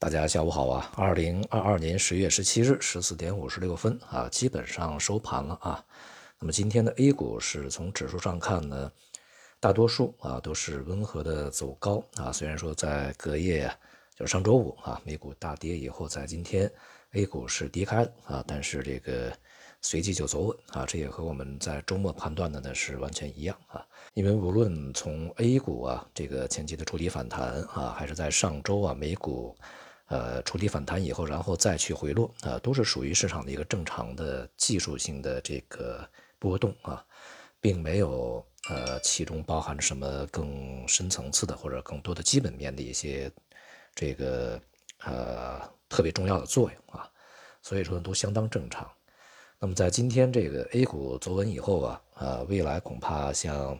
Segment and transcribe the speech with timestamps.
[0.00, 0.92] 大家下午好啊！
[0.94, 5.84] 二零二二年十月十七日十四点五十六分啊，基本上收盘了啊。
[6.38, 8.92] 那么今天的 A 股是从指数上看呢，
[9.58, 12.30] 大多数啊都是温和的走高啊。
[12.30, 13.68] 虽然说在隔夜
[14.16, 16.70] 就是上周五啊，美股大跌以后，在今天
[17.14, 19.36] A 股是低开啊，但是这个
[19.82, 23.84] 随即就走稳啊，这也和我们在周末判断的呢是完全一样啊。
[24.14, 29.56] 因为无论从 A 股啊这个前期的触底反弹啊，还是在上周啊美股。
[30.08, 37.04] 呃，触底反弹以后，然后再去回落，啊，都是属于市场的一个正常的技术性的这个波动啊，
[37.60, 43.30] 并没有呃其中包含着什么更深层次的或者更多的基本面的一些
[43.94, 44.60] 这个
[45.04, 47.10] 呃特别重要的作用啊，
[47.62, 48.90] 所以说都相当正常。
[49.58, 53.78] 那么在今天这个 A 股走稳以后啊，呃，未来恐怕像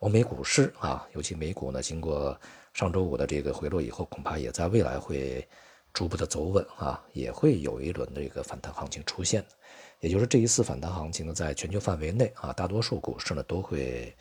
[0.00, 2.38] 欧美股市啊，尤其美股呢，经过
[2.74, 5.46] 上周五的这个回落以后，恐怕也在未来会。
[5.92, 9.42] 逐步的走稳啊，也会有一轮的这个反弹行情出现
[10.00, 14.14] 也就是这一次反弹行情呢，在全球范围内啊，大多数股市呢都会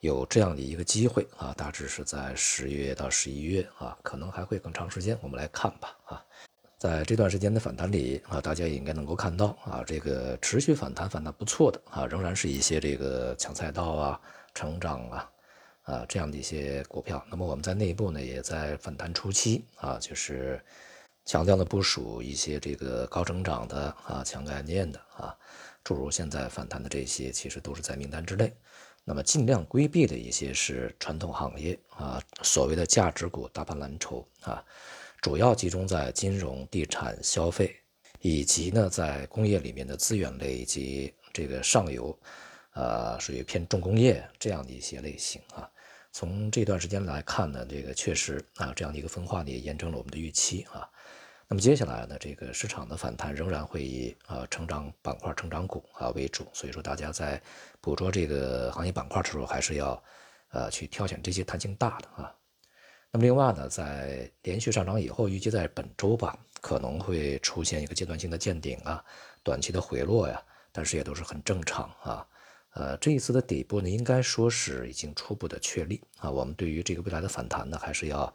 [0.00, 6.22] 有这样的一个机会啊，大致是在十月到十一月啊，可能还会更长时间，我们来看吧啊，
[6.76, 14.20] 在这段时间的反弹里啊，大家也应该能够看到啊，这个持续反弹反弹不错的啊，仍然是一些这个抢赛道啊、
[14.54, 15.30] 成长啊
[15.82, 17.24] 啊这样的一些股票。
[17.28, 20.60] 那么我们在内部呢，也在反弹初期啊，就是。
[21.26, 25.34] 强调的部署一些这个高成长的啊强概念的啊，
[25.82, 28.52] 诸如现在反弹的这些，其实都是在名单之内。
[29.04, 34.62] 那么尽量规避的一些是传统行业啊，所谓的价值股、大盘蓝筹啊，
[35.22, 37.74] 主要集中在金融、地产、消费，
[38.20, 42.14] 以及呢在工业里面的资源类以及这个上游，
[42.74, 45.68] 呃，属于偏重工业这样的一些类型啊。
[46.12, 50.88] 从这段时间来看呢，这个确实啊，这样的一个分化呢，也验证了我们的预期啊。
[51.48, 57.40] 那么接下来呢，这个市场的反弹仍然会以啊成长板块、成长股啊为主，所以说大家在
[57.80, 60.02] 捕捉这个行业板块的时候，还是要
[60.50, 62.34] 呃去挑选这些弹性大的啊。
[63.10, 69.04] 那么另外呢，在连续上涨以后，预计在本周吧，可能会出现一个阶段性的见顶啊，
[69.42, 70.42] 短期的回落呀，
[70.72, 72.26] 但是也都是很正常啊。
[72.74, 76.30] 呃，这一次的底部呢，应该说是已经初步的确立啊。
[76.30, 78.32] 我们对于这个未来的反弹呢，还是要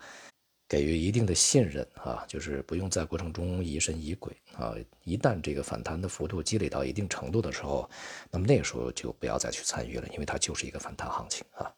[0.68, 4.74] 给予一定的信任啊，就是不用在过程中疑神疑鬼啊。
[5.04, 7.90] 一旦这个反弹的幅度积累到一定程度的时候，
[8.32, 11.70] 那么那个时候就不要再去参与了，因为它就是一个反弹行情啊。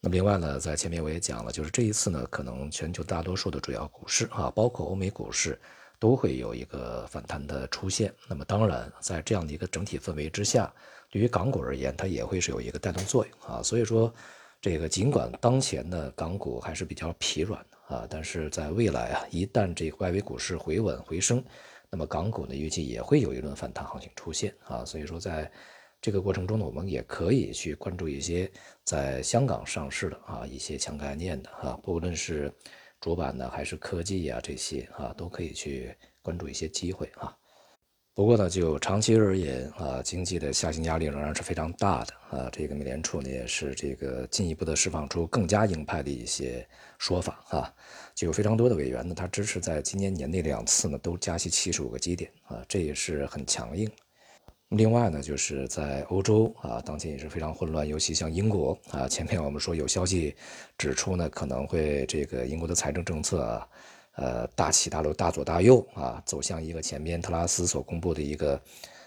[0.00, 5.58] 那么另外呢，在前面我也讲了，就是这一次呢，可能全球大多数的主要股市啊，包括欧美股市，
[5.98, 8.12] 都会有一个反弹的出现。
[8.28, 10.72] 那么当然，在这样的一个整体氛围之下。
[11.08, 14.12] 对于港股而言，它也会是有一个带动作用啊，所以说，
[14.60, 21.42] 这个尽管当前的港股还是比较疲软的啊，但是在未来啊，一旦这个外围股市回稳回升，
[21.88, 25.50] 那么港股呢预计也会有一轮反弹行情出现啊，所以说在
[26.02, 28.50] 这个过程中呢，我们也可以去关注一些
[28.82, 32.52] 在香港上市的啊一些强概念的啊，不论是
[33.00, 37.36] 主板呢还是科技呀这些啊，都可以去关注一些机会啊。
[38.14, 42.48] 不过呢，就长期而言啊，经济的下行压力仍然是非常大的啊。
[42.50, 46.66] 这个美联储呢也是这个进一步的释放出更加鹰派的一些
[46.98, 47.74] 说法啊，
[48.14, 53.86] 就有非常多的委员呢，他支持在今年年内两次呢都加息七十五个基点啊，这也是很强硬。
[54.70, 60.34] 另外呢，就是在欧洲啊，当前也是非常混乱，尤其像英国啊，前面我们说有消息
[60.76, 63.68] 指出呢，可能会这个英国的财政政策啊。
[64.18, 68.58] 呃，大起大落，大左大右啊，走向一个前面特拉斯所公布的一个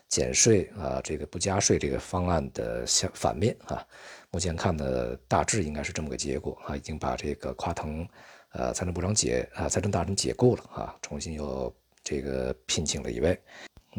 [0.07, 3.83] 减税啊，这个不加税这个方案的相反面啊。
[4.29, 8.07] 目前看呢大致应该是这么个结果啊，已经把这个夸腾
[8.51, 13.35] 呃财政部长解啊财政大臣解雇了啊，重新又这个聘请了一位，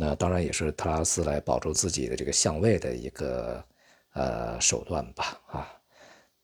[0.00, 3.62] 那当然也是特拉斯来保住自己的这个相位的一个
[4.14, 5.68] 呃手段吧啊，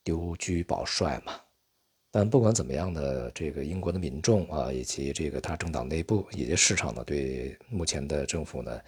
[0.05, 1.33] 丢车保帅嘛。
[2.11, 8.79] 但不管怎么样呢，这个英国的民众啊，以及这个他政党内部以及市场呢，对目前的政府呢，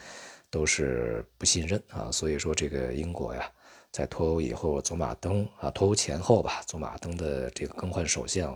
[0.51, 2.13] 都是不信任啊。
[2.13, 3.51] 所以说，这个英国呀，
[3.91, 8.55] 在脱欧以后走马灯啊，脱欧前后吧，走马灯的这个更换首相，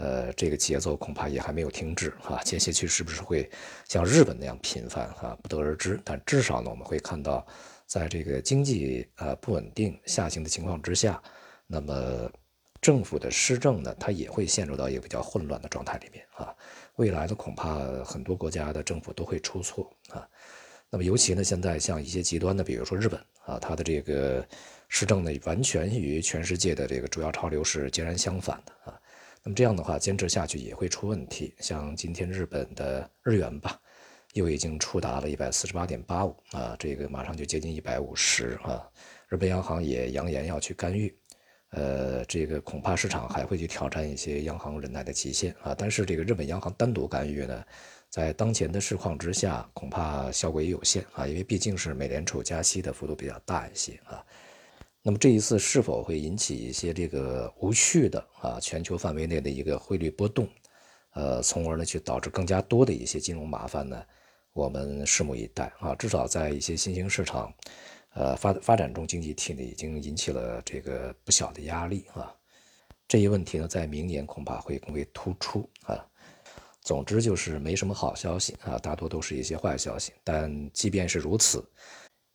[0.00, 2.40] 呃，这个节奏恐怕也还没有停止啊。
[2.42, 3.48] 接下去是不是会
[3.86, 6.00] 像日本那样频繁啊，不得而知。
[6.02, 7.46] 但至少呢，我们会看到，
[7.86, 11.22] 在这个经济呃不稳定下行的情况之下，
[11.66, 12.30] 那么。
[12.82, 16.48] 政府的施政呢，它也会陷入到一个比较混乱的状态里面啊。
[16.96, 20.26] 未来的恐怕很多国家的政府都会出错啊。
[20.88, 24.42] 那么尤其呢，现在像一些极端的，比如说日本啊，它的这个
[24.88, 28.72] 施政呢，完全与全世界的这个主要潮流是截然相反的。
[29.42, 31.54] 那么这样的话，坚持下去也会出问题。
[31.58, 33.80] 像今天日本的日元吧，
[34.34, 38.86] 又已经触达了一百四十八点八五啊，这个马上就接近一百五十啊。
[39.28, 41.16] 日本央行也扬言要去干预，
[41.70, 45.74] 呃，这个恐怕市场还会去挑战一些央行忍耐的极限啊。
[45.74, 47.64] 但是这个日本央行单独干预呢，
[48.10, 54.22] 在当前的市况之下，恐怕效果也有限啊，因为毕竟是美联储加息的幅度比较大一些啊。
[55.02, 60.46] 那么这一次是否会引起一些这个无序的啊全球范围内的一个汇率波动，
[61.14, 64.04] 呃，从而呢去导致更加多的一些金融麻烦呢？
[64.52, 65.94] 我们拭目以待啊。
[65.94, 67.50] 至少在一些新兴市场，
[68.12, 72.34] 呃发发展中经济体呢已经引起了这个不小的压力啊。
[73.08, 76.04] 这一问题呢，在明年恐怕会更为突出啊。
[76.82, 80.12] 总之就是没什么好消息啊，大多都是一些坏消息。
[80.22, 81.64] 但即便是如此。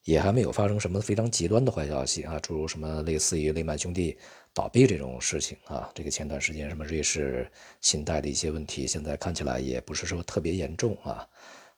[0.05, 4.15] 也还没有发生什么非常极端的坏消息啊，诸如什么类似于雷曼兄弟
[4.53, 5.89] 倒闭这种事情啊。
[5.95, 11.27] 这个前段时间什么瑞士信贷的一些问题，现在看起来也不是说特别严重啊。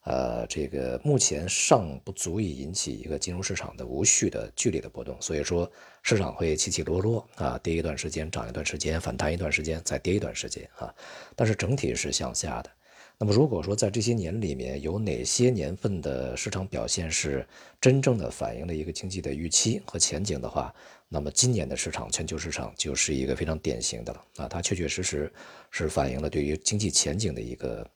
[0.03, 5.69] 呃，这个目前尚不足以引起一个金融市场的无序的剧烈的波动，所以说
[6.01, 10.93] 市场会起起落落啊，跌一段时间，涨一段时间，反弹一段时间，再跌一段时间啊。
[11.35, 12.69] 但是整体是向下的。
[13.19, 17.43] 那么，如果说在这些年里面有哪些年份的市场表现是
[17.81, 20.71] 真正的反映了一个经济的预期和前景的话，
[21.09, 25.33] 那么今年的市场，全球市场就是一个非常典型的了啊，它确确实实
[25.71, 27.89] 是反映了对于经济前景的一个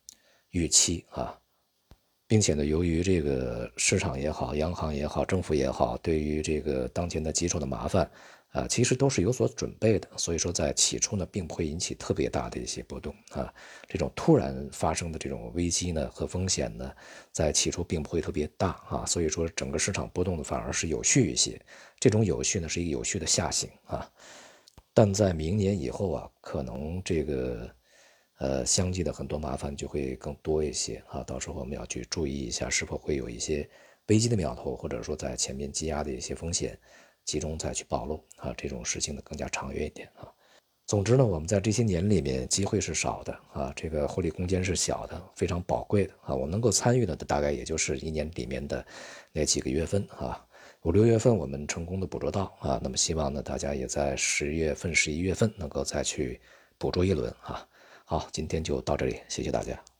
[0.49, 1.37] 预期啊，
[2.27, 8.09] 并且呢，由于这个市场也好，央行也好，政府也好，对于这个当前的棘手的麻烦。
[8.51, 13.53] 啊，其实都是有所准备的，所以说在起初呢，并不会引起特别大的一些波动啊。
[13.87, 16.91] 这种突然发生的这种危机呢和风险呢，
[17.31, 19.05] 在起初并不会特别大啊。
[19.05, 21.57] 所以说整个市场波动的反而是有序一些。
[21.97, 24.11] 这种有序呢，是一个有序的下行啊。
[24.93, 27.73] 但在明年以后啊，可能这个
[28.39, 31.23] 呃相继的很多麻烦就会更多一些啊。
[31.23, 33.69] 到时候我们要去注意一下，是否会有一些
[34.07, 36.77] 危机的苗头，或者说在前面积压的一些风险。
[37.25, 40.27] 集中再去暴露啊，这种事情呢更加长远一点啊。
[40.87, 46.35] 总之呢，我们在这些年里面机会是少的啊，这个获利空间是小的，非常宝贵的啊。
[46.35, 48.85] 我能够参与的大概也就是一年里面的
[49.31, 50.45] 那几个月份啊，
[50.81, 52.77] 五六月份我们成功的捕捉到啊。
[52.83, 56.41] 那么希望呢，大家也在十月份、十一月份能够再去
[56.77, 57.65] 捕捉一轮啊。
[58.03, 59.90] 好，今天就到这里，谢谢大家。